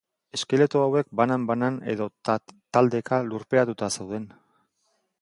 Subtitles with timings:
[0.35, 4.31] Eskeleto hauek banan banan edo taldeka lurperatuta zeuden.